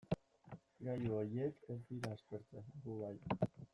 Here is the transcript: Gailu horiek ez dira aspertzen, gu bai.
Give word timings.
Gailu 0.87 1.11
horiek 1.17 1.69
ez 1.75 1.77
dira 1.91 2.13
aspertzen, 2.17 2.73
gu 2.87 2.97
bai. 3.03 3.15